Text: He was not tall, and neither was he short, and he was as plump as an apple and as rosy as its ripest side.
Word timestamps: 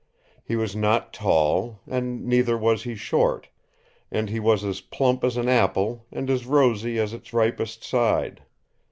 He 0.43 0.55
was 0.55 0.75
not 0.75 1.13
tall, 1.13 1.79
and 1.85 2.25
neither 2.25 2.57
was 2.57 2.81
he 2.85 2.95
short, 2.95 3.49
and 4.09 4.31
he 4.31 4.39
was 4.39 4.63
as 4.63 4.81
plump 4.81 5.23
as 5.23 5.37
an 5.37 5.47
apple 5.47 6.07
and 6.11 6.27
as 6.27 6.47
rosy 6.47 6.97
as 6.97 7.13
its 7.13 7.33
ripest 7.33 7.83
side. 7.83 8.41